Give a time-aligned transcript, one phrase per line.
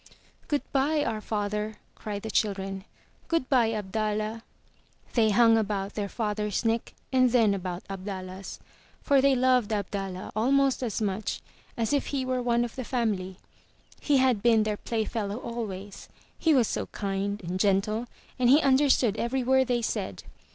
[0.47, 2.85] ''Good by, our father!'' cried the children.
[3.27, 4.41] Good by, Abdallah!'*
[5.13, 8.59] They hung about their father's neck and then about Abdallah's.
[9.03, 11.39] For they loved Abdallah almost as much
[11.77, 13.37] as if he were one of the family.
[13.99, 18.07] He had been their playfellow always; he was so kind and gentle,
[18.39, 20.23] and he understood every word they said.